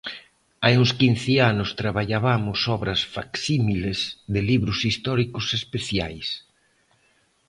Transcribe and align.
Hai 0.63 0.73
uns 0.81 0.91
quince 0.99 1.33
anos 1.51 1.69
traballabamos 1.81 2.59
obras 2.75 3.01
facsímiles 3.13 3.99
de 4.33 4.41
libros 4.49 4.79
históricos 4.89 5.45
especiais. 5.59 6.27